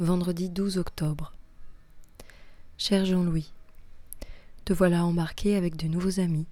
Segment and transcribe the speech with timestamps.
[0.00, 1.34] vendredi 12 octobre.
[2.78, 3.52] Cher Jean-Louis,
[4.64, 6.46] te voilà embarqué avec de nouveaux amis.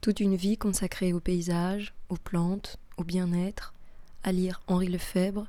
[0.00, 3.74] Toute une vie consacrée au paysage, aux plantes, au bien-être,
[4.22, 5.46] à lire Henri Lefebvre,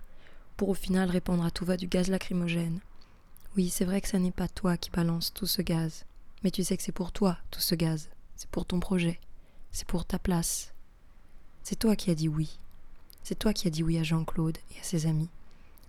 [0.58, 2.82] pour au final répandre à tout va du gaz lacrymogène.
[3.56, 6.04] Oui, c'est vrai que ça n'est pas toi qui balance tout ce gaz,
[6.44, 9.22] mais tu sais que c'est pour toi tout ce gaz, c'est pour ton projet,
[9.72, 10.74] c'est pour ta place.
[11.64, 12.60] C'est toi qui as dit oui.
[13.24, 15.30] C'est toi qui as dit oui à Jean-Claude et à ses amis.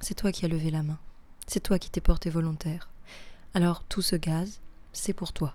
[0.00, 0.98] C'est toi qui as levé la main.
[1.46, 2.88] C'est toi qui t'es porté volontaire.
[3.54, 4.60] Alors tout ce gaz,
[4.92, 5.54] c'est pour toi.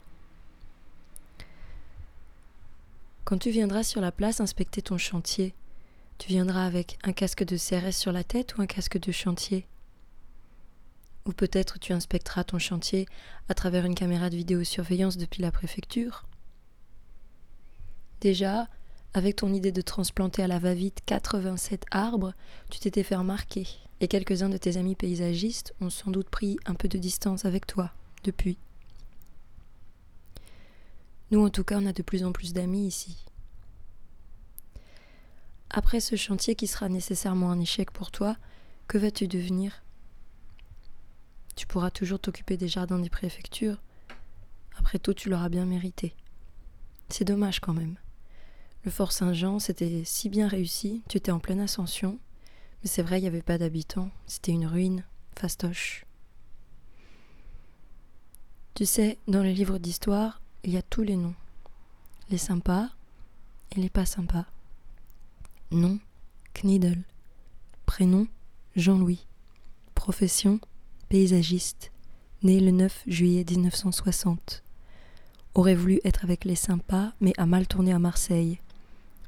[3.24, 5.54] Quand tu viendras sur la place inspecter ton chantier,
[6.18, 9.66] tu viendras avec un casque de CRS sur la tête ou un casque de chantier?
[11.26, 13.08] Ou peut-être tu inspecteras ton chantier
[13.48, 16.26] à travers une caméra de vidéosurveillance depuis la préfecture?
[18.20, 18.68] Déjà,
[19.14, 22.34] avec ton idée de transplanter à la va-vite 87 arbres,
[22.70, 23.68] tu t'étais fait remarquer,
[24.04, 27.66] et quelques-uns de tes amis paysagistes ont sans doute pris un peu de distance avec
[27.66, 27.94] toi
[28.26, 28.58] depuis.
[31.32, 33.24] Nous, en tout cas, on a de plus en plus d'amis ici.
[35.70, 38.36] Après ce chantier qui sera nécessairement un échec pour toi,
[38.90, 39.82] que vas-tu devenir?
[41.56, 43.82] Tu pourras toujours t'occuper des jardins des préfectures.
[44.80, 46.14] Après tout, tu l'auras bien mérité.
[47.08, 47.96] C'est dommage quand même.
[48.84, 52.20] Le Fort Saint-Jean, c'était si bien réussi, tu étais en pleine ascension,
[52.88, 55.04] c'est vrai, il n'y avait pas d'habitants, c'était une ruine,
[55.38, 56.06] fastoche.
[58.76, 61.36] Tu sais, dans les livres d'histoire, il y a tous les noms.
[62.30, 62.90] Les sympas
[63.72, 64.46] et les pas sympas.
[65.72, 66.00] Nom,
[66.54, 67.04] Kniddle.
[67.86, 68.28] Prénom,
[68.76, 69.28] Jean-Louis.
[69.96, 70.60] Profession,
[71.10, 71.92] paysagiste.
[72.42, 74.64] Né le 9 juillet 1960.
[75.54, 78.60] Aurait voulu être avec les sympas, mais a mal tourné à Marseille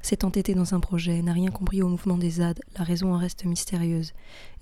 [0.06, 3.18] s'est entêté dans un projet, n'a rien compris au mouvement des ZAD, la raison en
[3.18, 4.12] reste mystérieuse,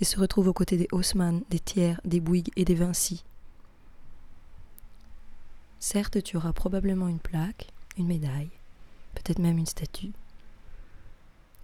[0.01, 3.25] et se retrouve aux côtés des Haussmann, des Thiers, des Bouygues et des Vinci.
[5.79, 8.49] Certes, tu auras probablement une plaque, une médaille,
[9.15, 10.13] peut-être même une statue.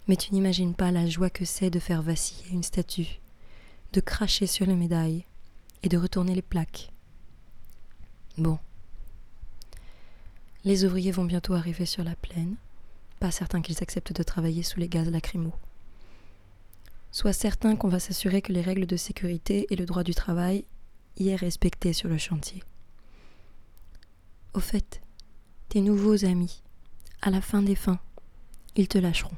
[0.07, 3.19] Mais tu n'imagines pas la joie que c'est de faire vaciller une statue,
[3.93, 5.25] de cracher sur les médailles
[5.81, 6.91] et de retourner les plaques.
[8.37, 8.59] Bon.
[10.65, 12.57] Les ouvriers vont bientôt arriver sur la plaine
[13.21, 15.53] pas certain qu'ils acceptent de travailler sous les gaz lacrymaux.
[17.11, 20.65] Sois certain qu'on va s'assurer que les règles de sécurité et le droit du travail
[21.17, 22.63] y est respecté sur le chantier.
[24.55, 25.01] Au fait,
[25.69, 26.63] tes nouveaux amis,
[27.21, 27.99] à la fin des fins,
[28.75, 29.37] ils te lâcheront.